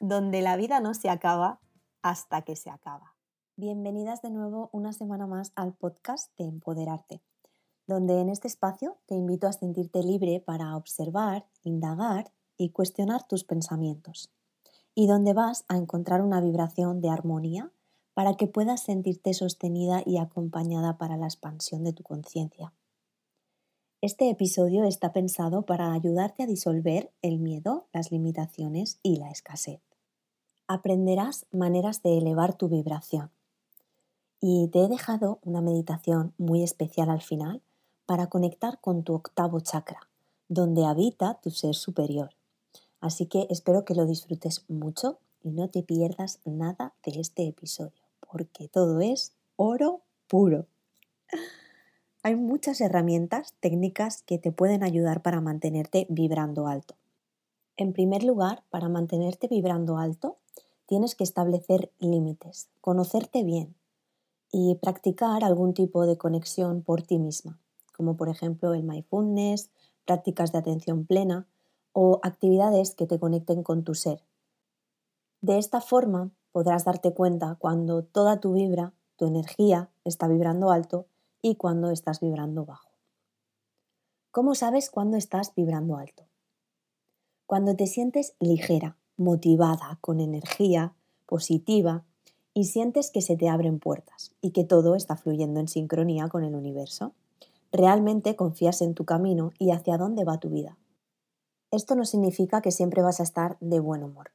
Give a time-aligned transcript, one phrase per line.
[0.00, 1.60] donde la vida no se acaba
[2.02, 3.14] hasta que se acaba.
[3.56, 7.22] Bienvenidas de nuevo una semana más al podcast de Empoderarte,
[7.86, 13.44] donde en este espacio te invito a sentirte libre para observar, indagar y cuestionar tus
[13.44, 14.30] pensamientos,
[14.94, 17.72] y donde vas a encontrar una vibración de armonía
[18.12, 22.74] para que puedas sentirte sostenida y acompañada para la expansión de tu conciencia.
[24.02, 29.85] Este episodio está pensado para ayudarte a disolver el miedo, las limitaciones y la escasez.
[30.68, 33.30] Aprenderás maneras de elevar tu vibración.
[34.40, 37.62] Y te he dejado una meditación muy especial al final
[38.04, 40.08] para conectar con tu octavo chakra,
[40.48, 42.30] donde habita tu ser superior.
[43.00, 48.02] Así que espero que lo disfrutes mucho y no te pierdas nada de este episodio,
[48.30, 50.66] porque todo es oro puro.
[52.24, 56.96] Hay muchas herramientas, técnicas que te pueden ayudar para mantenerte vibrando alto.
[57.76, 60.38] En primer lugar, para mantenerte vibrando alto,
[60.86, 63.74] tienes que establecer límites, conocerte bien
[64.50, 67.58] y practicar algún tipo de conexión por ti misma,
[67.96, 69.70] como por ejemplo el mindfulness,
[70.04, 71.46] prácticas de atención plena
[71.92, 74.22] o actividades que te conecten con tu ser.
[75.40, 81.06] De esta forma podrás darte cuenta cuando toda tu vibra, tu energía, está vibrando alto
[81.42, 82.90] y cuando estás vibrando bajo.
[84.30, 86.24] ¿Cómo sabes cuándo estás vibrando alto?
[87.46, 90.94] Cuando te sientes ligera, motivada, con energía,
[91.26, 92.04] positiva
[92.54, 96.44] y sientes que se te abren puertas y que todo está fluyendo en sincronía con
[96.44, 97.12] el universo.
[97.72, 100.78] Realmente confías en tu camino y hacia dónde va tu vida.
[101.70, 104.30] Esto no significa que siempre vas a estar de buen humor.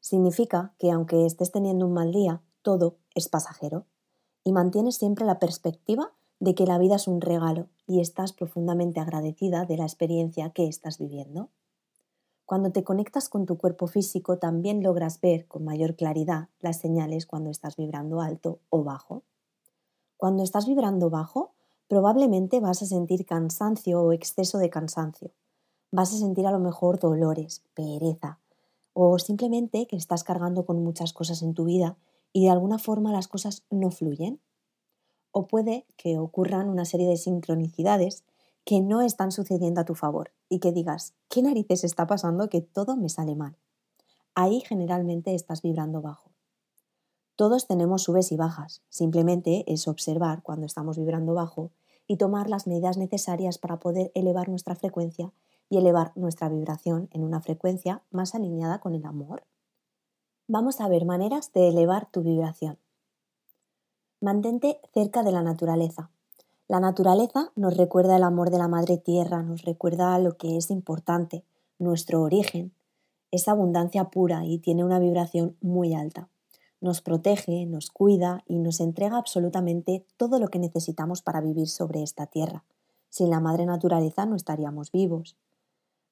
[0.00, 3.84] Significa que aunque estés teniendo un mal día, todo es pasajero
[4.44, 9.00] y mantienes siempre la perspectiva de que la vida es un regalo y estás profundamente
[9.00, 11.48] agradecida de la experiencia que estás viviendo.
[12.46, 17.26] Cuando te conectas con tu cuerpo físico también logras ver con mayor claridad las señales
[17.26, 19.24] cuando estás vibrando alto o bajo.
[20.16, 21.50] Cuando estás vibrando bajo,
[21.88, 25.32] probablemente vas a sentir cansancio o exceso de cansancio.
[25.90, 28.38] Vas a sentir a lo mejor dolores, pereza
[28.92, 31.98] o simplemente que estás cargando con muchas cosas en tu vida
[32.32, 34.40] y de alguna forma las cosas no fluyen
[35.32, 38.24] o puede que ocurran una serie de sincronicidades
[38.66, 42.60] que no están sucediendo a tu favor y que digas, ¿qué narices está pasando que
[42.60, 43.56] todo me sale mal?
[44.34, 46.32] Ahí generalmente estás vibrando bajo.
[47.36, 51.70] Todos tenemos subes y bajas, simplemente es observar cuando estamos vibrando bajo
[52.08, 55.32] y tomar las medidas necesarias para poder elevar nuestra frecuencia
[55.70, 59.44] y elevar nuestra vibración en una frecuencia más alineada con el amor.
[60.48, 62.78] Vamos a ver maneras de elevar tu vibración.
[64.20, 66.10] Mantente cerca de la naturaleza.
[66.68, 70.72] La naturaleza nos recuerda el amor de la madre tierra, nos recuerda lo que es
[70.72, 71.44] importante,
[71.78, 72.72] nuestro origen.
[73.30, 76.28] Es abundancia pura y tiene una vibración muy alta.
[76.80, 82.02] Nos protege, nos cuida y nos entrega absolutamente todo lo que necesitamos para vivir sobre
[82.02, 82.64] esta tierra.
[83.10, 85.36] Sin la madre naturaleza no estaríamos vivos.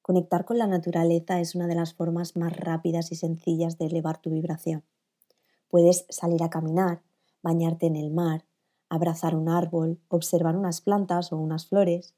[0.01, 4.21] Conectar con la naturaleza es una de las formas más rápidas y sencillas de elevar
[4.21, 4.83] tu vibración.
[5.67, 7.01] Puedes salir a caminar,
[7.41, 8.45] bañarte en el mar,
[8.89, 12.13] abrazar un árbol, observar unas plantas o unas flores.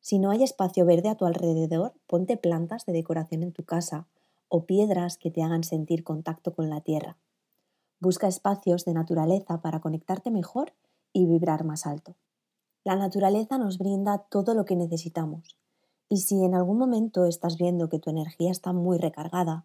[0.00, 4.06] Si no hay espacio verde a tu alrededor, ponte plantas de decoración en tu casa
[4.48, 7.16] o piedras que te hagan sentir contacto con la tierra.
[7.98, 10.72] Busca espacios de naturaleza para conectarte mejor
[11.12, 12.14] y vibrar más alto.
[12.84, 15.56] La naturaleza nos brinda todo lo que necesitamos.
[16.08, 19.64] Y si en algún momento estás viendo que tu energía está muy recargada,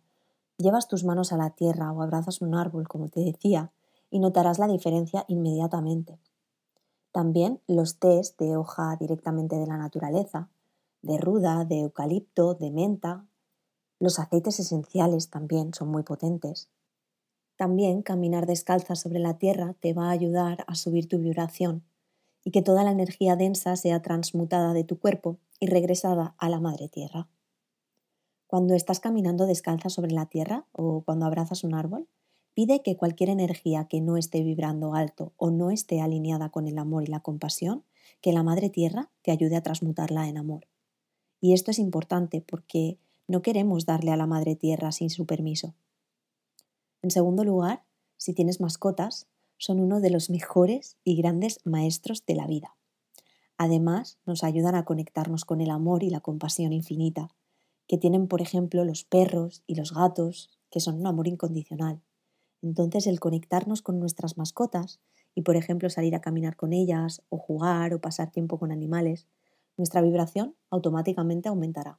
[0.58, 3.72] llevas tus manos a la tierra o abrazas un árbol, como te decía,
[4.12, 6.20] y notarás la diferencia inmediatamente.
[7.12, 10.50] También los tés de hoja directamente de la naturaleza,
[11.02, 13.26] de ruda, de eucalipto, de menta.
[14.00, 16.70] Los aceites esenciales también son muy potentes.
[17.58, 21.84] También caminar descalza sobre la tierra te va a ayudar a subir tu vibración
[22.44, 26.60] y que toda la energía densa sea transmutada de tu cuerpo y regresada a la
[26.60, 27.28] madre tierra.
[28.48, 32.08] Cuando estás caminando descalza sobre la tierra o cuando abrazas un árbol,
[32.54, 36.78] pide que cualquier energía que no esté vibrando alto o no esté alineada con el
[36.78, 37.84] amor y la compasión,
[38.22, 40.68] que la madre tierra te ayude a transmutarla en amor.
[41.40, 45.74] Y esto es importante porque no queremos darle a la madre tierra sin su permiso.
[47.02, 47.84] En segundo lugar,
[48.18, 49.28] si tienes mascotas,
[49.58, 52.76] son uno de los mejores y grandes maestros de la vida.
[53.58, 57.30] Además, nos ayudan a conectarnos con el amor y la compasión infinita,
[57.88, 62.02] que tienen, por ejemplo, los perros y los gatos, que son un amor incondicional.
[62.62, 65.00] Entonces, el conectarnos con nuestras mascotas
[65.36, 69.28] y, por ejemplo, salir a caminar con ellas, o jugar, o pasar tiempo con animales,
[69.78, 71.98] nuestra vibración automáticamente aumentará.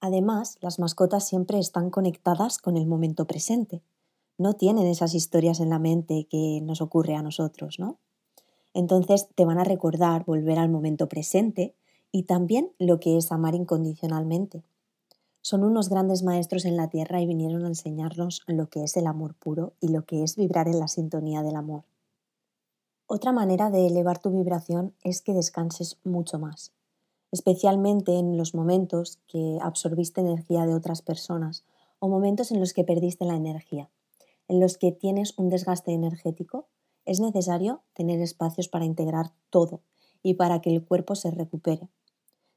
[0.00, 3.82] Además, las mascotas siempre están conectadas con el momento presente.
[4.38, 7.98] No tienen esas historias en la mente que nos ocurre a nosotros, ¿no?
[8.74, 11.76] Entonces te van a recordar volver al momento presente
[12.10, 14.64] y también lo que es amar incondicionalmente.
[15.42, 19.08] Son unos grandes maestros en la tierra y vinieron a enseñarnos lo que es el
[19.08, 21.82] amor puro y lo que es vibrar en la sintonía del amor.
[23.06, 26.72] Otra manera de elevar tu vibración es que descanses mucho más,
[27.32, 31.64] especialmente en los momentos que absorbiste energía de otras personas
[31.98, 33.90] o momentos en los que perdiste la energía,
[34.46, 36.68] en los que tienes un desgaste energético
[37.04, 39.82] es necesario tener espacios para integrar todo
[40.22, 41.88] y para que el cuerpo se recupere.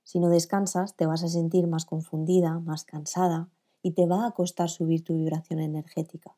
[0.06, 3.50] Si no descansas, te vas a sentir más confundida, más cansada
[3.82, 6.38] y te va a costar subir tu vibración energética.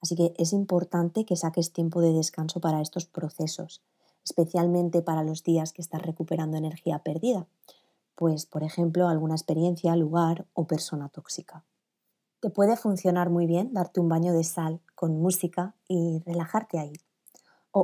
[0.00, 3.82] Así que es importante que saques tiempo de descanso para estos procesos,
[4.24, 7.46] especialmente para los días que estás recuperando energía perdida,
[8.14, 11.66] pues por ejemplo alguna experiencia, lugar o persona tóxica.
[12.40, 16.92] Te puede funcionar muy bien darte un baño de sal con música y relajarte ahí.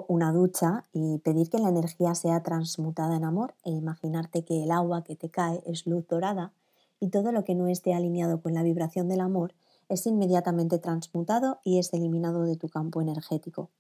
[0.02, 4.70] Una ducha y pedir que la energía sea transmutada en amor e imaginarte que el
[4.70, 6.52] agua que te cae es luz dorada
[7.00, 9.55] y todo lo que no esté alineado con la vibración del amor
[9.88, 13.70] es inmediatamente transmutado y es eliminado de tu campo energético.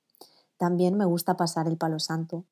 [0.56, 2.44] También me gusta pasar el palo santo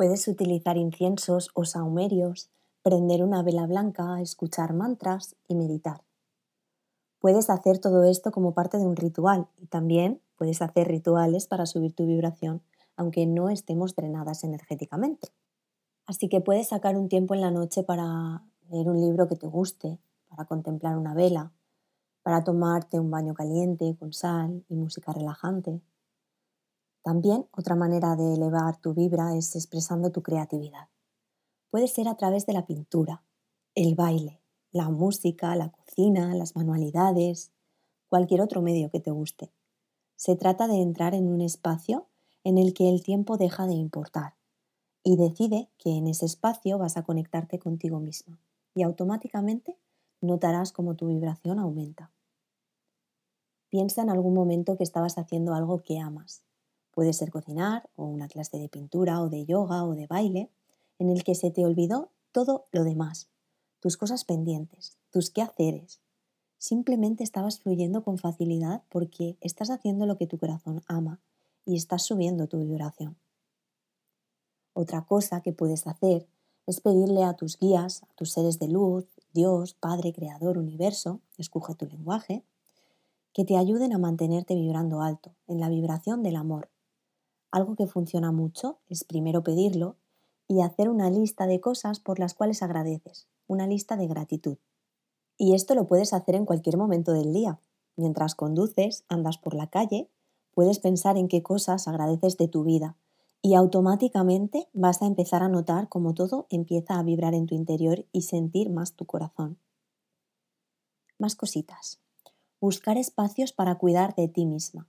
[0.00, 2.48] Puedes utilizar inciensos o saumerios,
[2.82, 6.00] prender una vela blanca, escuchar mantras y meditar.
[7.20, 11.66] Puedes hacer todo esto como parte de un ritual y también puedes hacer rituales para
[11.66, 12.62] subir tu vibración
[13.00, 15.28] aunque no estemos drenadas energéticamente.
[16.06, 19.46] Así que puedes sacar un tiempo en la noche para leer un libro que te
[19.46, 21.50] guste, para contemplar una vela,
[22.22, 25.80] para tomarte un baño caliente con sal y música relajante,
[27.02, 30.88] también otra manera de elevar tu vibra es expresando tu creatividad.
[31.70, 33.24] Puede ser a través de la pintura,
[33.74, 34.39] el baile,
[34.72, 37.52] la música, la cocina, las manualidades,
[38.08, 39.52] cualquier otro medio que te guste.
[40.16, 42.06] Se trata de entrar en un espacio
[42.44, 44.34] en el que el tiempo deja de importar
[45.02, 48.38] y decide que en ese espacio vas a conectarte contigo misma
[48.74, 49.78] y automáticamente
[50.20, 52.12] notarás cómo tu vibración aumenta.
[53.68, 56.42] Piensa en algún momento que estabas haciendo algo que amas
[56.92, 60.50] Puede ser cocinar o una clase de pintura o de yoga o de baile
[60.98, 63.30] en el que se te olvidó todo lo demás,
[63.80, 66.00] tus cosas pendientes, tus quehaceres.
[66.58, 71.20] Simplemente estabas fluyendo con facilidad porque estás haciendo lo que tu corazón ama
[71.64, 73.16] y estás subiendo tu vibración.
[74.72, 76.28] Otra cosa que puedes hacer
[76.66, 81.74] es pedirle a tus guías, a tus seres de luz, Dios, Padre, Creador, Universo, escoge
[81.74, 82.44] tu lenguaje,
[83.32, 86.68] que te ayuden a mantenerte vibrando alto, en la vibración del amor,
[87.50, 89.96] algo que funciona mucho es primero pedirlo
[90.46, 94.58] y hacer una lista de cosas por las cuales agradeces, una lista de gratitud.
[95.36, 97.58] Y esto lo puedes hacer en cualquier momento del día.
[97.96, 100.08] Mientras conduces, andas por la calle,
[100.52, 102.96] puedes pensar en qué cosas agradeces de tu vida
[103.42, 108.06] y automáticamente vas a empezar a notar cómo todo empieza a vibrar en tu interior
[108.12, 109.58] y sentir más tu corazón.
[111.18, 112.00] Más cositas.
[112.60, 114.86] Buscar espacios para cuidar de ti misma.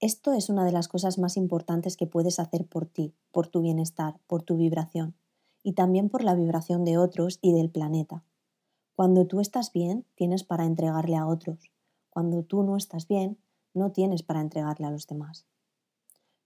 [0.00, 3.60] Esto es una de las cosas más importantes que puedes hacer por ti, por tu
[3.60, 5.14] bienestar, por tu vibración
[5.62, 8.24] y también por la vibración de otros y del planeta.
[8.94, 11.70] Cuando tú estás bien, tienes para entregarle a otros.
[12.10, 13.38] Cuando tú no estás bien,
[13.72, 15.46] no tienes para entregarle a los demás.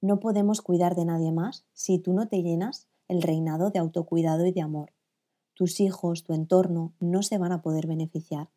[0.01, 4.47] No podemos cuidar de nadie más si tú no te llenas el reinado de autocuidado
[4.47, 4.93] y de amor.
[5.55, 8.51] Tus hijos, tu entorno, no se van a poder beneficiar.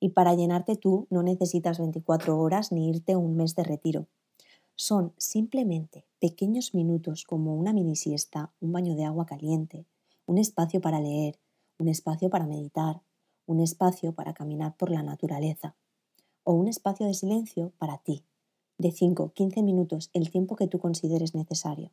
[0.00, 4.08] Y para llenarte tú no necesitas 24 horas ni irte un mes de retiro
[4.76, 9.86] son simplemente pequeños minutos como una mini siesta, un baño de agua caliente,
[10.26, 11.38] un espacio para leer,
[11.78, 13.02] un espacio para meditar,
[13.46, 15.76] un espacio para caminar por la naturaleza,
[16.44, 18.24] o un espacio de silencio para ti,
[18.78, 21.92] de 5-15 minutos, el tiempo que tú consideres necesario.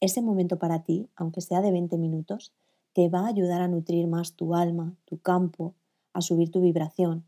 [0.00, 2.52] Ese momento para ti, aunque sea de 20 minutos,
[2.92, 5.74] te va a ayudar a nutrir más tu alma, tu campo,
[6.12, 7.24] a subir tu vibración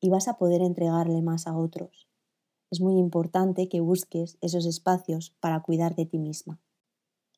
[0.00, 2.09] y vas a poder entregarle más a otros.
[2.70, 6.60] Es muy importante que busques esos espacios para cuidar de ti misma.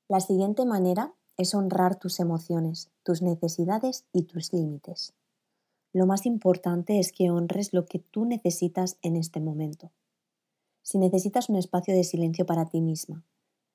[0.08, 5.14] La siguiente manera es honrar tus emociones, tus necesidades y tus límites.
[5.94, 9.90] Lo más importante es que honres lo que tú necesitas en este momento.
[10.82, 13.24] Si necesitas un espacio de silencio para ti misma,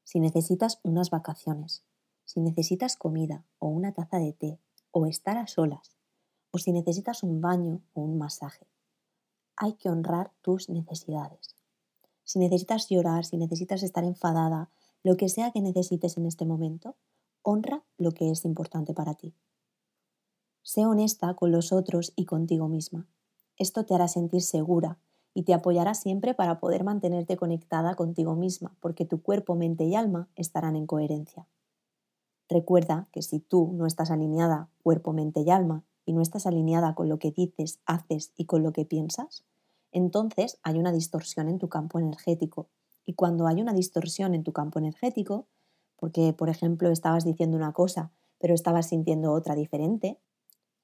[0.04, 1.84] si necesitas unas vacaciones,
[2.24, 4.60] si necesitas comida o una taza de té
[4.92, 5.98] o estar a solas,
[6.52, 8.68] o si necesitas un baño o un masaje.
[9.58, 11.56] Hay que honrar tus necesidades.
[12.24, 14.70] Si necesitas llorar, si necesitas estar enfadada,
[15.04, 16.96] lo que sea que necesites en este momento,
[17.42, 19.34] honra lo que es importante para ti.
[20.62, 23.08] Sé honesta con los otros y contigo misma.
[23.58, 25.00] Esto te hará sentir segura
[25.34, 29.96] y te apoyará siempre para poder mantenerte conectada contigo misma, porque tu cuerpo, mente y
[29.96, 31.48] alma estarán en coherencia.
[32.50, 36.96] Recuerda que si tú no estás alineada cuerpo, mente y alma, y no estás alineada
[36.96, 39.44] con lo que dices, haces y con lo que piensas,
[39.92, 42.70] entonces hay una distorsión en tu campo energético.
[43.06, 45.48] Y cuando hay una distorsión en tu campo energético,
[45.98, 50.18] porque por ejemplo estabas diciendo una cosa, pero estabas sintiendo otra diferente,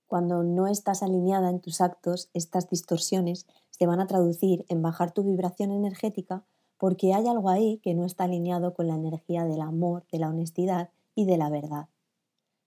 [0.08, 5.14] cuando no estás alineada en tus actos, estas distorsiones se van a traducir en bajar
[5.14, 6.44] tu vibración energética
[6.78, 10.28] porque hay algo ahí que no está alineado con la energía del amor, de la
[10.28, 11.88] honestidad y de la verdad.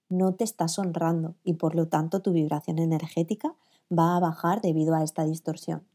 [0.08, 3.54] No te estás honrando y por lo tanto tu vibración energética
[3.90, 5.86] va a bajar debido a esta distorsión.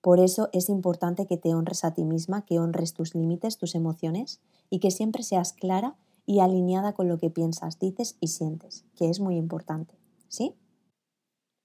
[0.00, 3.74] Por eso es importante que te honres a ti misma, que honres tus límites, tus
[3.74, 8.84] emociones y que siempre seas clara y alineada con lo que piensas, dices y sientes,
[8.96, 9.94] que es muy importante.
[10.28, 10.56] ¿Sí?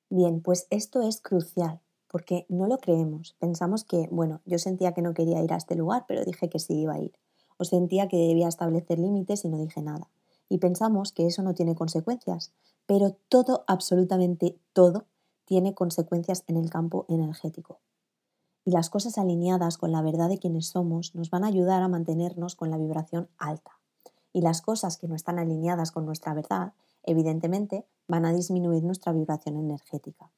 [0.10, 3.36] Bien, pues esto es crucial, porque no lo creemos.
[3.40, 6.60] Pensamos que, bueno, yo sentía que no quería ir a este lugar, pero dije que
[6.60, 7.14] sí iba a ir.
[7.58, 10.10] O sentía que debía establecer límites y no dije nada.
[10.50, 12.54] Y pensamos que eso no tiene consecuencias,
[12.86, 15.06] pero todo, absolutamente todo,
[15.46, 17.80] tiene consecuencias en el campo energético.
[18.66, 21.88] Y las cosas alineadas con la verdad de quienes somos nos van a ayudar a
[21.88, 23.80] mantenernos con la vibración alta.
[24.34, 26.74] Y las cosas que no están alineadas con nuestra verdad,
[27.04, 30.32] evidentemente, van a disminuir nuestra vibración energética.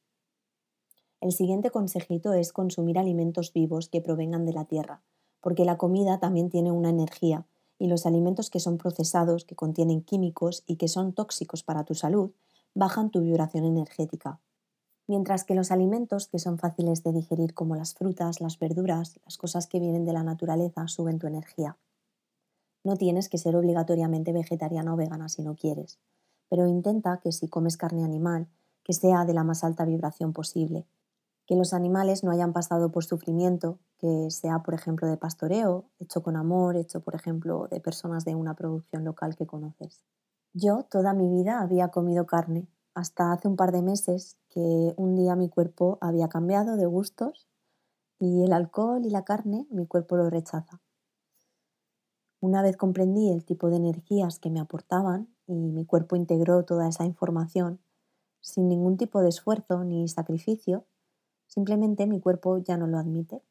[1.22, 5.01] El siguiente consejito es consumir alimentos vivos que provengan de la tierra,
[5.42, 7.46] porque la comida también tiene una energía
[7.80, 11.96] y los alimentos que son procesados, que contienen químicos y que son tóxicos para tu
[11.96, 12.30] salud,
[12.76, 14.40] bajan tu vibración energética.
[15.08, 19.38] Mientras que los alimentos que son fáciles de digerir como las frutas, las verduras, las
[19.38, 21.78] cosas que vienen de la naturaleza, suben tu energía.
[22.84, 25.98] No tienes que ser obligatoriamente vegetariana o vegana si no quieres
[26.50, 28.48] pero intenta que si comes carne animal,
[28.84, 30.86] que sea de la más alta vibración posible,
[31.46, 36.24] que los animales no hayan pasado por sufrimiento, que sea, por ejemplo, de pastoreo, hecho
[36.24, 40.03] con amor, hecho, por ejemplo, de personas de una producción local que conoces.
[40.53, 45.15] Yo toda mi vida había comido carne, hasta hace un par de meses que un
[45.15, 47.48] día mi cuerpo había cambiado de gustos
[48.20, 50.82] y el alcohol y la carne mi cuerpo lo rechaza.
[52.41, 56.88] Una vez comprendí el tipo de energías que me aportaban y mi cuerpo integró toda
[56.88, 57.79] esa información
[58.41, 60.86] sin ningún tipo de esfuerzo ni sacrificio,
[61.48, 63.41] simplemente mi cuerpo ya no lo admite.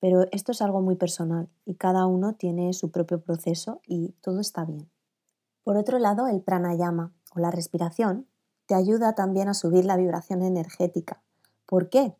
[0.00, 4.40] Pero esto es algo muy personal y cada uno tiene su propio proceso y todo
[4.40, 4.90] está bien.
[5.62, 8.26] Por otro lado, el pranayama o la respiración
[8.66, 11.22] te ayuda también a subir la vibración energética.
[11.66, 12.16] ¿Por qué?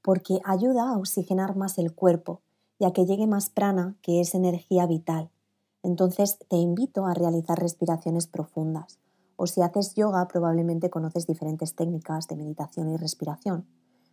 [0.00, 2.42] Porque ayuda a oxigenar más el cuerpo
[2.78, 5.30] y a que llegue más prana, que es energía vital.
[5.82, 8.98] Entonces te invito a realizar respiraciones profundas.
[9.36, 13.66] O si haces yoga, probablemente conoces diferentes técnicas de meditación y respiración.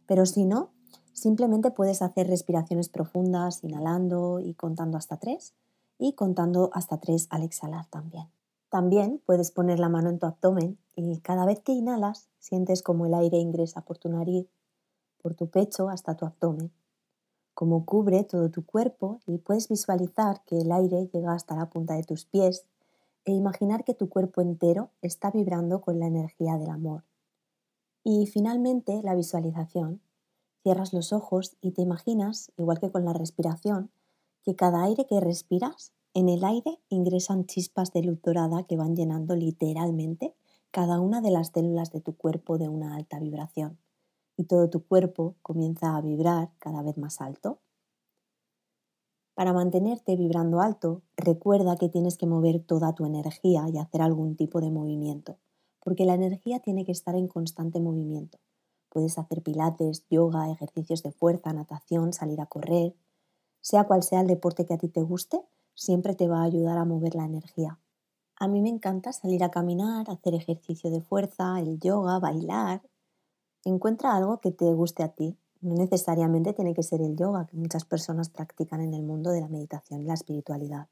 [0.08, 0.72] Pero si no,
[1.14, 5.54] simplemente puedes hacer respiraciones profundas inhalando y contando hasta tres
[5.98, 8.30] y contando hasta tres al exhalar también.
[8.70, 13.06] También puedes poner la mano en tu abdomen y cada vez que inhalas sientes como
[13.06, 14.48] el aire ingresa por tu nariz,
[15.22, 16.72] por tu pecho hasta tu abdomen
[17.54, 21.94] como cubre todo tu cuerpo y puedes visualizar que el aire llega hasta la punta
[21.94, 22.66] de tus pies
[23.26, 27.04] e imaginar que tu cuerpo entero está vibrando con la energía del amor.
[28.04, 30.02] Y finalmente la visualización.
[30.64, 33.92] Cierras los ojos y te imaginas, igual que con la respiración,
[34.44, 38.96] que cada aire que respiras, en el aire ingresan chispas de luz dorada que van
[38.96, 40.36] llenando literalmente
[40.72, 43.80] cada una de las células de tu cuerpo de una alta vibración
[44.38, 47.60] y todo tu cuerpo comienza a vibrar cada vez más alto.
[49.36, 54.36] Para mantenerte vibrando alto, recuerda que tienes que mover toda tu energía y hacer algún
[54.36, 55.38] tipo de movimiento,
[55.80, 58.40] porque la energía tiene que estar en constante movimiento.
[58.92, 62.94] Puedes hacer pilates, yoga, ejercicios de fuerza, natación, salir a correr.
[63.62, 65.40] Sea cual sea el deporte que a ti te guste,
[65.74, 67.80] siempre te va a ayudar a mover la energía.
[68.36, 72.82] A mí me encanta salir a caminar, hacer ejercicio de fuerza, el yoga, bailar.
[73.64, 75.38] Encuentra algo que te guste a ti.
[75.62, 79.40] No necesariamente tiene que ser el yoga, que muchas personas practican en el mundo de
[79.40, 80.90] la meditación y la espiritualidad.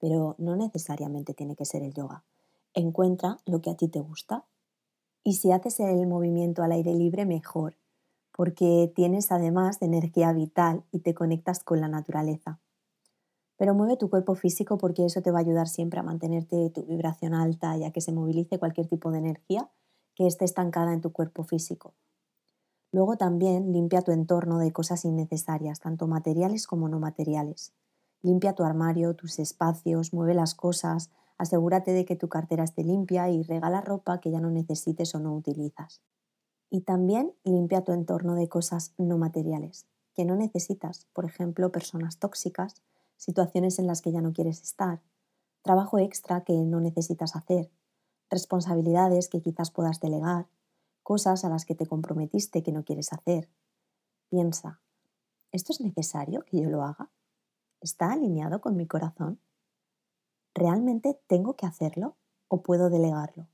[0.00, 2.24] Pero no necesariamente tiene que ser el yoga.
[2.74, 4.44] Encuentra lo que a ti te gusta.
[5.24, 7.76] Y si haces el movimiento al aire libre, mejor,
[8.32, 12.60] porque tienes además de energía vital y te conectas con la naturaleza.
[13.56, 16.82] Pero mueve tu cuerpo físico porque eso te va a ayudar siempre a mantenerte tu
[16.84, 19.70] vibración alta y a que se movilice cualquier tipo de energía
[20.16, 21.94] que esté estancada en tu cuerpo físico.
[22.90, 27.72] Luego también limpia tu entorno de cosas innecesarias, tanto materiales como no materiales.
[28.20, 33.28] Limpia tu armario, tus espacios, mueve las cosas, asegúrate de que tu cartera esté limpia
[33.30, 36.02] y regala ropa que ya no necesites o no utilizas.
[36.70, 42.18] Y también limpia tu entorno de cosas no materiales, que no necesitas, por ejemplo, personas
[42.18, 42.82] tóxicas,
[43.16, 45.00] situaciones en las que ya no quieres estar,
[45.62, 47.70] trabajo extra que no necesitas hacer,
[48.30, 50.48] responsabilidades que quizás puedas delegar,
[51.02, 53.48] cosas a las que te comprometiste que no quieres hacer.
[54.28, 54.80] Piensa,
[55.50, 57.10] ¿esto es necesario que yo lo haga?
[57.80, 59.40] ¿Está alineado con mi corazón?
[60.54, 62.16] ¿Realmente tengo que hacerlo
[62.48, 63.48] o puedo delegarlo?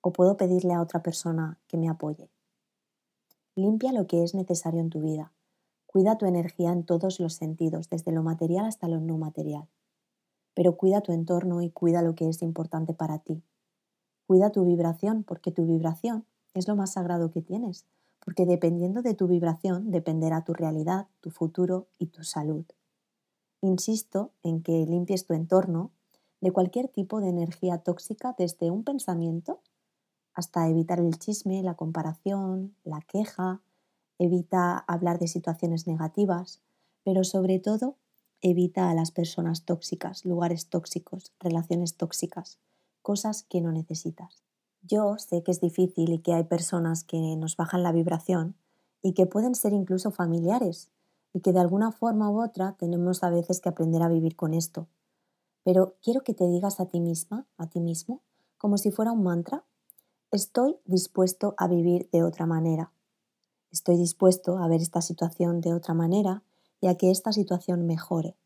[0.00, 2.30] ¿O puedo pedirle a otra persona que me apoye?
[3.54, 5.32] Limpia lo que es necesario en tu vida.
[5.86, 9.68] Cuida tu energía en todos los sentidos, desde lo material hasta lo no material.
[10.52, 13.42] Pero cuida tu entorno y cuida lo que es importante para ti.
[14.26, 17.86] Cuida tu vibración, porque tu vibración es lo más sagrado que tienes,
[18.18, 22.64] porque dependiendo de tu vibración dependerá tu realidad, tu futuro y tu salud.
[23.60, 25.92] Insisto en que limpies tu entorno
[26.40, 29.60] de cualquier tipo de energía tóxica desde un pensamiento
[30.34, 33.62] hasta evitar el chisme, la comparación, la queja,
[34.18, 36.60] evita hablar de situaciones negativas,
[37.04, 37.96] pero sobre todo
[38.42, 42.58] evita a las personas tóxicas, lugares tóxicos, relaciones tóxicas,
[43.02, 44.42] cosas que no necesitas.
[44.82, 48.54] Yo sé que es difícil y que hay personas que nos bajan la vibración
[49.02, 50.90] y que pueden ser incluso familiares
[51.32, 54.54] y que de alguna forma u otra tenemos a veces que aprender a vivir con
[54.54, 54.86] esto.
[55.66, 58.22] Pero quiero que te digas a ti misma, a ti mismo,
[58.56, 59.64] como si fuera un mantra,
[60.30, 62.92] estoy dispuesto a vivir de otra manera.
[63.72, 66.44] Estoy dispuesto a ver esta situación de otra manera
[66.80, 68.36] y a que esta situación mejore.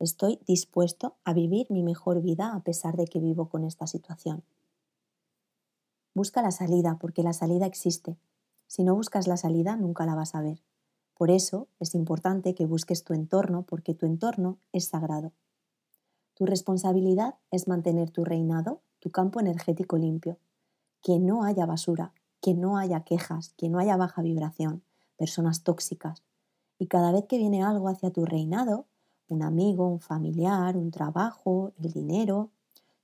[0.00, 4.42] Estoy dispuesto a vivir mi mejor vida a pesar de que vivo con esta situación.
[6.14, 8.18] Busca la salida, porque la salida existe.
[8.66, 10.64] Si no buscas la salida, nunca la vas a ver.
[11.16, 15.32] Por eso es importante que busques tu entorno, porque tu entorno es sagrado.
[16.40, 20.38] Tu responsabilidad es mantener tu reinado, tu campo energético limpio.
[21.02, 24.82] Que no haya basura, que no haya quejas, que no haya baja vibración,
[25.18, 26.22] personas tóxicas.
[26.78, 28.86] Y cada vez que viene algo hacia tu reinado,
[29.28, 32.48] un amigo, un familiar, un trabajo, el dinero,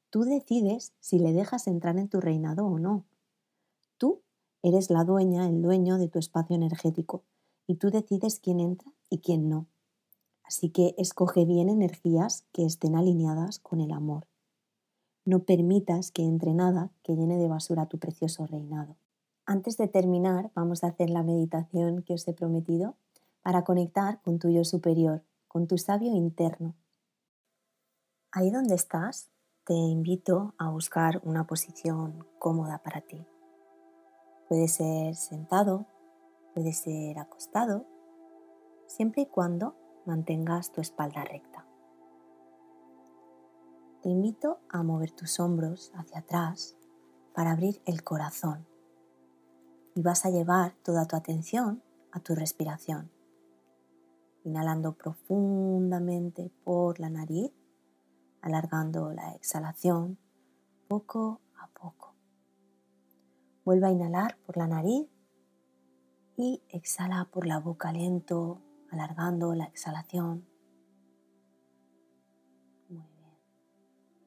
[0.08, 3.04] Tú decides si le dejas entrar en tu reinado o no.
[3.98, 4.22] Tú
[4.62, 7.22] eres la dueña, el dueño de tu espacio energético
[7.66, 9.66] y tú decides quién entra y quién no.
[10.46, 14.26] Así que escoge bien energías que estén alineadas con el amor.
[15.24, 18.96] No permitas que entre nada que llene de basura tu precioso reinado.
[19.44, 22.96] Antes de terminar, vamos a hacer la meditación que os he prometido
[23.42, 26.74] para conectar con tu yo superior, con tu sabio interno.
[28.30, 29.30] Ahí donde estás,
[29.64, 33.26] te invito a buscar una posición cómoda para ti.
[34.48, 35.86] Puede ser sentado,
[36.54, 37.84] puede ser acostado,
[38.86, 39.74] siempre y cuando
[40.06, 41.66] mantengas tu espalda recta.
[44.02, 46.76] Te invito a mover tus hombros hacia atrás
[47.34, 48.66] para abrir el corazón
[49.94, 53.10] y vas a llevar toda tu atención a tu respiración,
[54.44, 57.52] inhalando profundamente por la nariz
[58.46, 60.18] alargando la exhalación
[60.86, 62.14] poco a poco.
[63.64, 65.08] Vuelve a inhalar por la nariz
[66.36, 70.46] y exhala por la boca lento, alargando la exhalación.
[72.88, 73.38] Muy bien.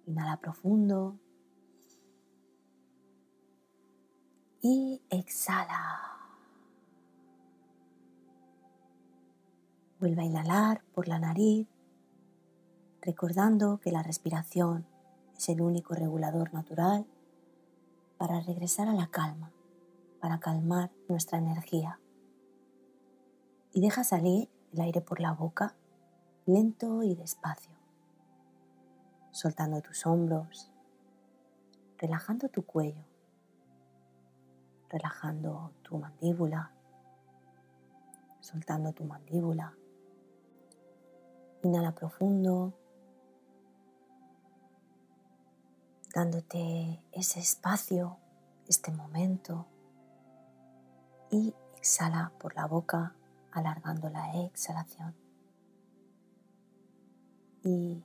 [0.06, 1.19] Inhala profundo
[4.62, 6.17] y exhala.
[10.00, 11.67] Vuelve a inhalar por la nariz
[13.02, 14.86] recordando que la respiración
[15.38, 17.06] es el único regulador natural
[18.17, 19.52] para regresar a la calma,
[20.19, 22.00] para calmar nuestra energía.
[23.71, 25.75] Y deja salir el aire por la boca
[26.45, 27.75] lento y despacio,
[29.32, 30.71] soltando tus hombros,
[31.97, 33.10] relajando tu cuello
[34.89, 36.71] relajando tu mandíbula,
[38.39, 39.75] soltando tu mandíbula.
[41.62, 42.73] Inhala profundo,
[46.13, 48.17] dándote ese espacio,
[48.67, 49.67] este momento
[51.29, 53.15] y exhala por la boca
[53.60, 55.15] alargando la exhalación.
[57.63, 58.04] Y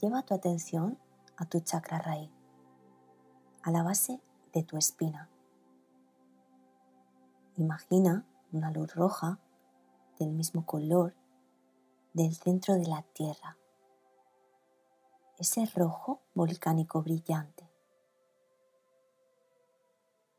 [0.00, 0.98] lleva tu atención
[1.36, 2.30] a tu chakra raíz,
[3.62, 4.20] a la base
[4.52, 5.28] de tu espina.
[7.56, 9.38] Imagina una luz roja
[10.18, 11.14] del mismo color
[12.12, 13.58] del centro de la Tierra,
[15.38, 17.70] ese rojo volcánico brillante.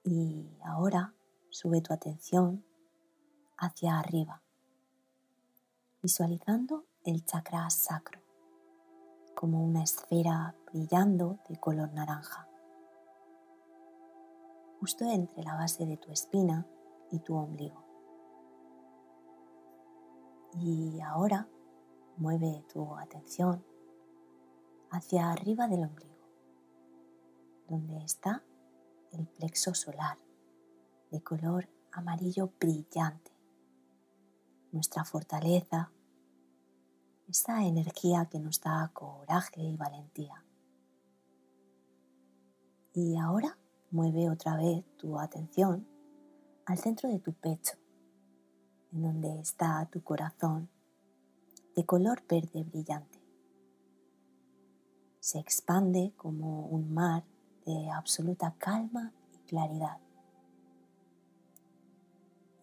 [0.03, 1.13] Y ahora
[1.49, 2.66] sube tu atención
[3.57, 4.41] hacia arriba,
[6.01, 8.21] visualizando el chakra sacro
[9.35, 12.47] como una esfera brillando de color naranja,
[14.79, 16.65] justo entre la base de tu espina
[17.11, 17.83] y tu ombligo.
[20.53, 21.47] Y ahora
[22.17, 23.63] mueve tu atención
[24.89, 26.27] hacia arriba del ombligo,
[27.67, 28.43] donde está
[29.11, 30.17] el plexo solar
[31.11, 33.36] de color amarillo brillante,
[34.71, 35.91] nuestra fortaleza,
[37.27, 40.43] esa energía que nos da coraje y valentía.
[42.93, 43.57] Y ahora
[43.91, 45.87] mueve otra vez tu atención
[46.65, 47.77] al centro de tu pecho,
[48.91, 50.69] en donde está tu corazón
[51.75, 53.21] de color verde brillante.
[55.19, 57.23] Se expande como un mar
[57.65, 59.99] de absoluta calma y claridad.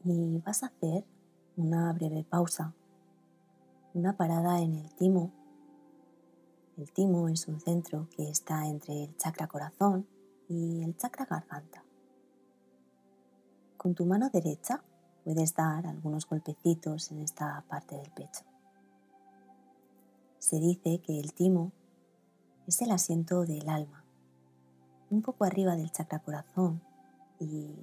[0.02, 1.04] Y vas a hacer
[1.56, 2.74] una breve pausa,
[3.92, 5.30] una parada en el timo.
[6.76, 10.06] El timo es un centro que está entre el chakra corazón
[10.48, 11.84] y el chakra garganta.
[13.76, 14.82] Con tu mano derecha
[15.22, 18.44] puedes dar algunos golpecitos en esta parte del pecho.
[20.38, 21.70] Se dice que el timo
[22.66, 24.04] es el asiento del alma,
[25.10, 26.82] un poco arriba del chakra corazón
[27.38, 27.76] y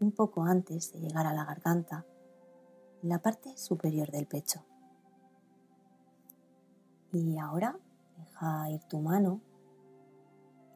[0.00, 2.04] un poco antes de llegar a la garganta,
[3.04, 4.64] la parte superior del pecho.
[7.12, 7.76] Y ahora
[8.16, 9.40] deja ir tu mano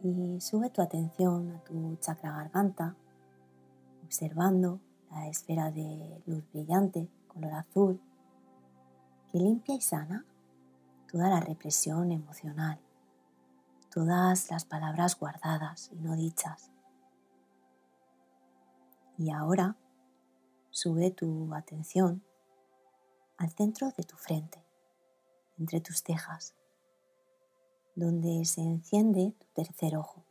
[0.02, 2.96] y sube tu atención a tu chakra garganta
[4.04, 8.00] observando la esfera de luz brillante, color azul,
[9.32, 10.24] que limpia y sana
[11.10, 12.78] toda la represión emocional,
[13.90, 16.70] todas las palabras guardadas y no dichas.
[19.16, 19.76] Y ahora
[20.70, 22.22] sube tu atención
[23.36, 24.64] al centro de tu frente,
[25.58, 26.54] entre tus cejas,
[27.94, 30.24] donde se enciende tu tercer ojo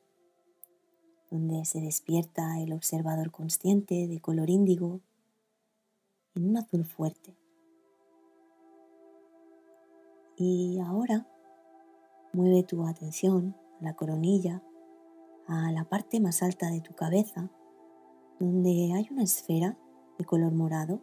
[1.30, 5.02] donde se despierta el observador consciente de color índigo
[6.36, 7.36] en un azul fuerte.
[10.38, 11.28] Y ahora
[12.34, 14.62] mueve tu atención a la coronilla,
[15.48, 17.50] a la parte más alta de tu cabeza,
[18.40, 19.78] donde hay una esfera
[20.18, 21.02] de color morado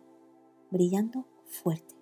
[0.70, 1.94] brillando fuerte.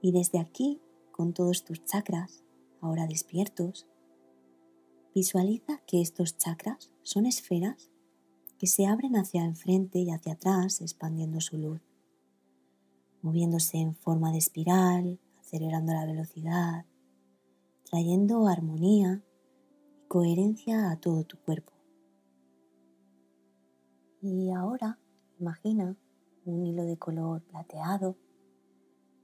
[0.00, 0.80] Y desde aquí,
[1.12, 2.44] con todos tus chakras,
[2.80, 3.86] ahora despiertos,
[5.12, 7.90] Visualiza que estos chakras son esferas
[8.58, 11.80] que se abren hacia enfrente y hacia atrás expandiendo su luz,
[13.20, 16.86] moviéndose en forma de espiral, acelerando la velocidad,
[17.82, 19.24] trayendo armonía
[19.96, 21.72] y coherencia a todo tu cuerpo.
[24.22, 25.00] Y ahora
[25.40, 25.96] imagina
[26.44, 28.16] un hilo de color plateado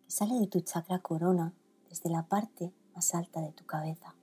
[0.05, 1.53] que sale de tu chakra corona
[1.89, 4.15] desde la parte más alta de tu cabeza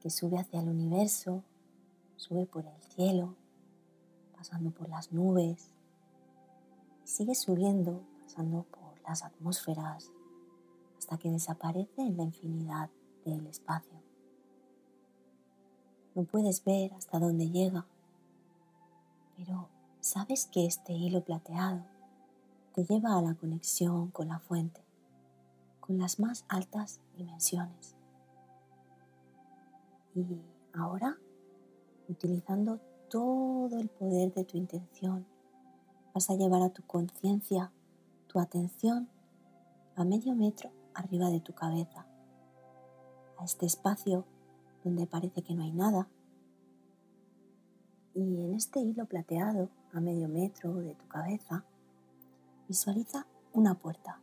[0.00, 1.42] que sube hacia el universo,
[2.16, 3.34] sube por el cielo,
[4.36, 5.72] pasando por las nubes
[7.04, 10.12] y sigue subiendo, pasando por las atmósferas,
[10.96, 12.90] hasta que desaparece en la infinidad
[13.24, 14.00] del espacio.
[16.14, 17.84] No puedes ver hasta dónde llega,
[19.36, 19.68] pero
[20.06, 21.82] sabes que este hilo plateado
[22.74, 24.80] te lleva a la conexión con la fuente,
[25.80, 27.96] con las más altas dimensiones.
[30.14, 30.24] Y
[30.72, 31.18] ahora,
[32.08, 32.78] utilizando
[33.10, 35.26] todo el poder de tu intención,
[36.14, 37.72] vas a llevar a tu conciencia,
[38.28, 39.08] tu atención
[39.96, 42.06] a medio metro arriba de tu cabeza,
[43.38, 44.24] a este espacio
[44.84, 46.08] donde parece que no hay nada.
[48.16, 51.64] Y en este hilo plateado a medio metro de tu cabeza,
[52.66, 54.20] visualiza una puerta.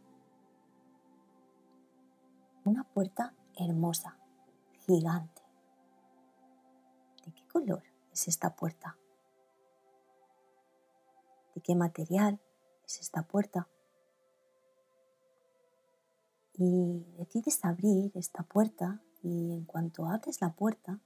[2.65, 4.17] Una puerta hermosa,
[4.85, 5.43] gigante
[7.53, 8.97] color es esta puerta?
[11.63, 12.41] qué material
[12.85, 13.69] es esta puerta.
[16.55, 20.99] Y decides abrir esta puerta y en cuanto abres la puerta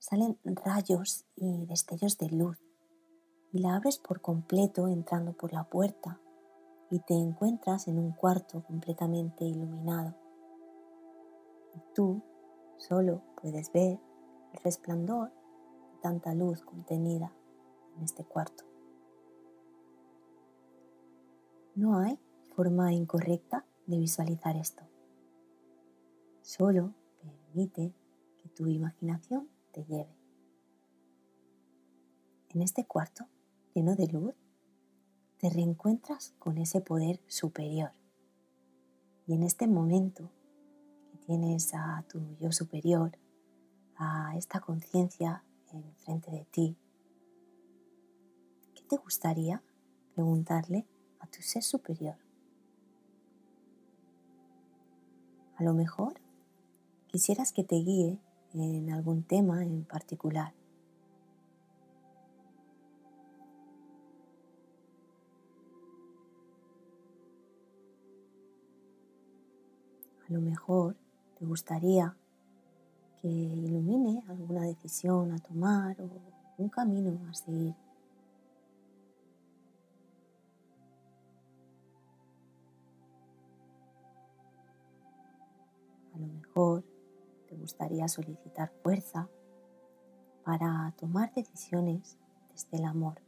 [0.00, 2.58] salen rayos y destellos de luz
[3.52, 6.20] y la abres por completo entrando por la puerta
[6.90, 10.16] y te encuentras en un cuarto completamente iluminado.
[11.76, 12.22] Y tú
[12.78, 14.00] solo puedes ver
[14.52, 17.32] el resplandor de tanta luz contenida
[17.96, 18.64] en este cuarto.
[21.74, 22.18] No hay
[22.56, 24.82] forma incorrecta de visualizar esto.
[26.40, 27.94] Solo permite
[28.42, 30.16] que tu imaginación te lleve.
[32.50, 33.26] En este cuarto
[33.74, 34.34] lleno de luz,
[35.38, 37.92] te reencuentras con ese poder superior.
[39.26, 40.30] Y en este momento
[41.10, 43.16] que tienes a tu yo superior,
[43.96, 46.76] a esta conciencia enfrente de ti,
[48.74, 49.62] ¿qué te gustaría
[50.14, 50.86] preguntarle
[51.20, 52.16] a tu ser superior?
[55.56, 56.14] A lo mejor
[57.06, 58.18] quisieras que te guíe
[58.54, 60.52] en algún tema en particular.
[70.28, 70.96] A lo mejor
[71.38, 72.14] te gustaría
[73.20, 76.08] que ilumine alguna decisión a tomar o
[76.58, 77.74] un camino a seguir.
[86.14, 86.89] A lo mejor
[87.60, 89.28] gustaría solicitar fuerza
[90.44, 92.18] para tomar decisiones
[92.52, 93.20] desde el amor.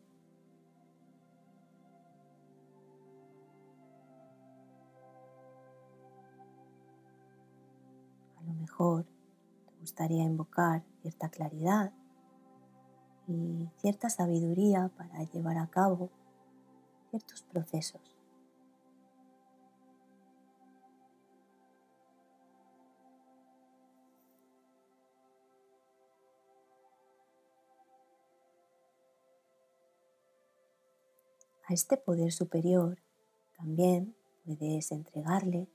[8.72, 11.92] mejor te gustaría invocar cierta claridad
[13.28, 16.10] y cierta sabiduría para llevar a cabo
[17.10, 18.11] ciertos procesos.
[31.72, 32.98] Este poder superior
[33.56, 35.70] también puedes entregarle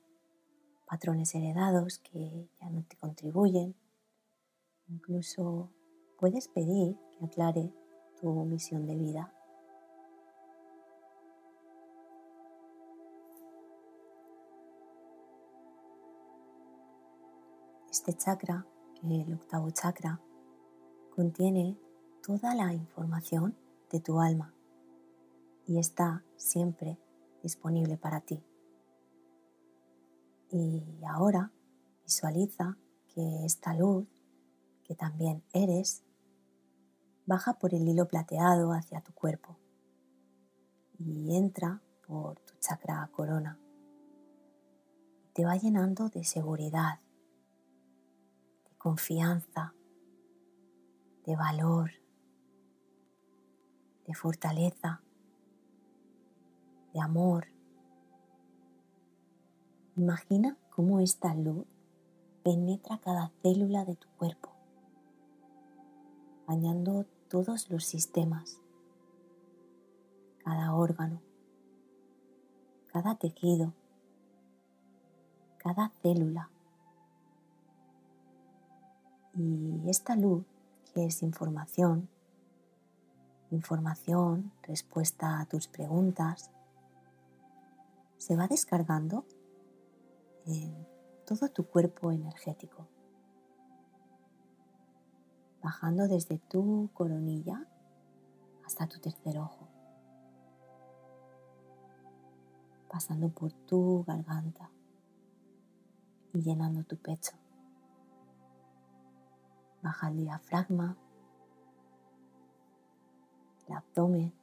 [0.85, 3.75] patrones heredados que ya no te contribuyen.
[4.89, 5.71] Incluso
[6.19, 7.73] puedes pedir que aclare
[8.21, 9.33] tu misión de vida.
[17.89, 18.67] Este chakra,
[19.01, 20.21] el octavo chakra,
[21.15, 21.75] contiene
[22.21, 23.57] toda la información
[23.89, 24.53] de tu alma
[25.67, 26.97] y está siempre
[27.43, 28.43] disponible para ti.
[30.49, 31.51] Y ahora
[32.03, 32.77] visualiza
[33.13, 34.07] que esta luz,
[34.85, 36.03] que también eres,
[37.25, 39.59] baja por el hilo plateado hacia tu cuerpo
[40.97, 43.59] y entra por tu chakra corona.
[45.33, 47.01] Te va llenando de seguridad,
[48.69, 49.73] de confianza,
[51.25, 51.91] de valor,
[54.07, 55.03] de fortaleza,
[56.97, 57.47] de amor
[59.97, 61.65] Imagina cómo esta luz
[62.43, 64.51] penetra cada célula de tu cuerpo,
[66.45, 68.61] bañando todos los sistemas,
[70.43, 71.19] cada órgano,
[72.93, 73.73] cada tejido,
[75.57, 76.51] cada célula.
[79.35, 80.45] Y esta luz,
[80.93, 82.07] que es información,
[83.49, 86.51] información, respuesta a tus preguntas,
[88.17, 89.25] se va descargando
[90.45, 90.87] en
[91.25, 92.87] todo tu cuerpo energético,
[95.61, 97.67] bajando desde tu coronilla
[98.65, 99.67] hasta tu tercer ojo,
[102.89, 104.69] pasando por tu garganta
[106.33, 107.33] y llenando tu pecho.
[109.81, 110.97] Baja el diafragma,
[113.67, 114.33] el abdomen,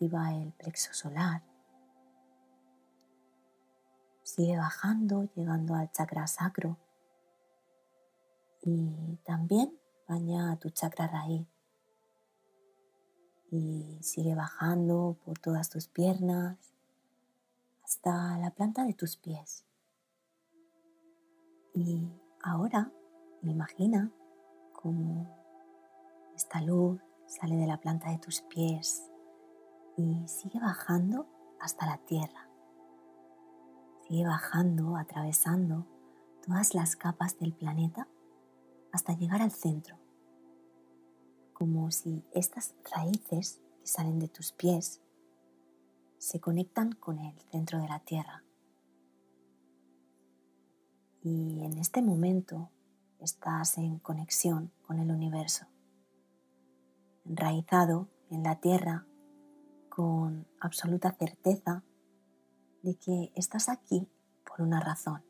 [0.00, 1.42] activa el plexo solar
[4.22, 6.78] Sigue bajando, llegando al chakra sacro.
[8.62, 9.76] Y también
[10.08, 11.48] baña a tu chakra raíz.
[13.50, 16.56] Y sigue bajando por todas tus piernas
[17.82, 19.64] hasta la planta de tus pies.
[21.74, 22.08] Y
[22.40, 22.92] ahora
[23.42, 24.12] imagina
[24.72, 25.26] cómo
[26.36, 29.09] esta luz sale de la planta de tus pies
[30.00, 31.26] y sigue bajando
[31.60, 32.48] hasta la tierra.
[34.08, 35.86] Sigue bajando, atravesando
[36.44, 38.08] todas las capas del planeta
[38.92, 39.98] hasta llegar al centro,
[41.52, 45.02] como si estas raíces que salen de tus pies
[46.18, 48.42] se conectan con el centro de la tierra.
[51.22, 52.70] Y en este momento
[53.18, 55.66] estás en conexión con el universo,
[57.26, 59.06] enraizado en la tierra
[60.00, 61.82] con absoluta certeza
[62.82, 64.08] de que estás aquí
[64.46, 65.22] por una razón.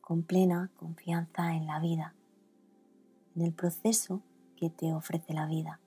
[0.00, 2.14] Con plena confianza en la vida,
[3.34, 4.22] en el proceso
[4.56, 5.80] que te ofrece la vida.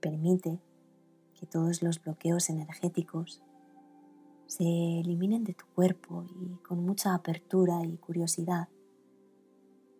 [0.00, 0.58] Permite
[1.38, 3.40] que todos los bloqueos energéticos
[4.46, 4.64] se
[4.98, 8.68] eliminen de tu cuerpo y con mucha apertura y curiosidad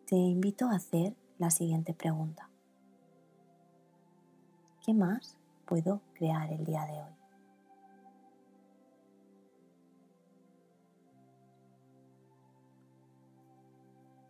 [0.07, 2.49] te invito a hacer la siguiente pregunta.
[4.87, 7.17] ¿Qué más puedo crear el día de hoy?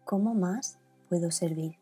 [0.06, 0.78] ¿Cómo más
[1.10, 1.78] puedo servir?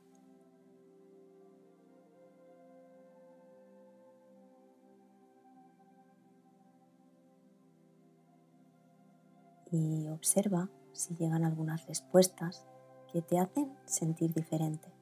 [9.71, 12.67] Y observa si llegan algunas respuestas
[13.13, 15.00] que te hacen sentir diferente.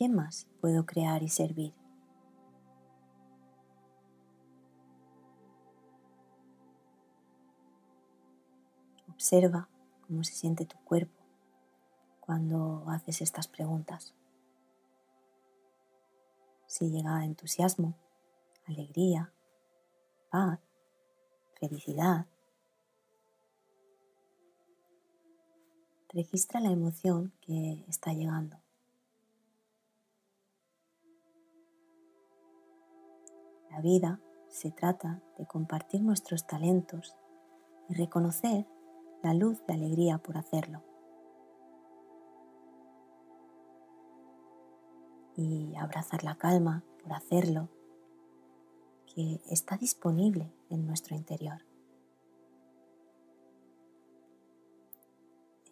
[0.00, 1.74] ¿Qué más puedo crear y servir?
[9.10, 9.68] Observa
[10.06, 11.22] cómo se siente tu cuerpo
[12.18, 14.14] cuando haces estas preguntas.
[16.66, 17.94] Si llega entusiasmo,
[18.64, 19.34] alegría,
[20.30, 20.60] paz,
[21.60, 22.26] felicidad.
[26.08, 28.59] Registra la emoción que está llegando.
[33.70, 37.16] La vida se trata de compartir nuestros talentos
[37.88, 38.66] y reconocer
[39.22, 40.82] la luz de alegría por hacerlo.
[45.36, 47.68] Y abrazar la calma por hacerlo,
[49.06, 51.64] que está disponible en nuestro interior.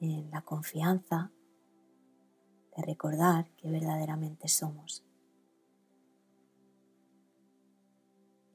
[0.01, 1.33] En la confianza
[2.77, 5.08] de recordar que verdaderamente somos.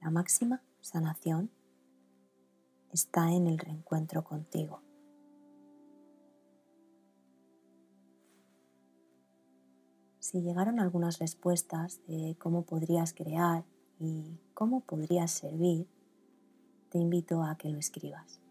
[0.03, 1.49] La máxima sanación
[2.91, 4.81] está en el reencuentro contigo.
[10.19, 13.63] Si llegaron algunas respuestas de cómo podrías crear
[13.97, 15.87] y cómo podrías servir,
[16.89, 18.42] te invito a que lo escribas.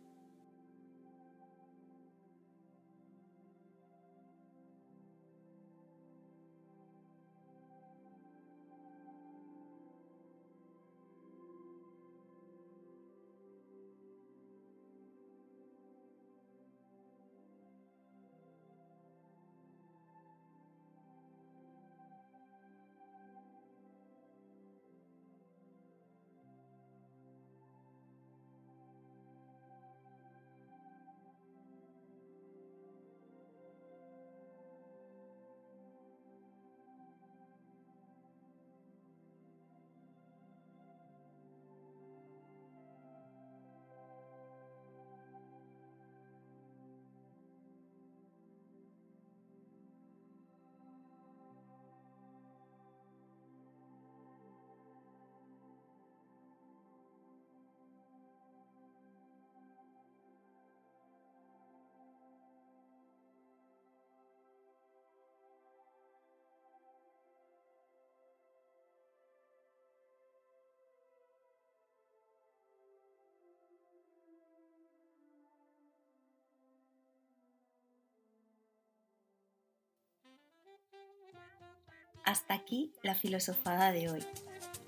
[82.24, 84.24] Hasta aquí la filosofada de hoy.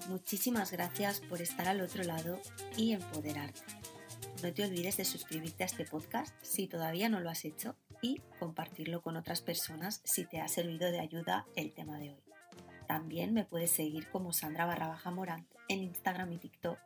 [0.08, 2.40] Muchísimas gracias por estar al otro lado
[2.76, 3.62] y empoderarte.
[4.42, 8.20] No te olvides de suscribirte a este podcast si todavía no lo has hecho y
[8.38, 12.22] compartirlo con otras personas si te ha servido de ayuda el tema de hoy.
[12.86, 16.78] También me puedes seguir como Sandra barra baja Morant en Instagram y TikTok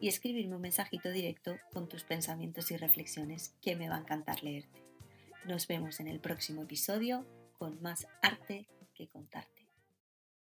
[0.00, 4.44] y escribirme un mensajito directo con tus pensamientos y reflexiones que me va a encantar
[4.44, 4.82] leerte.
[5.44, 7.26] Nos vemos en el próximo episodio
[7.58, 9.57] con más arte que contarte.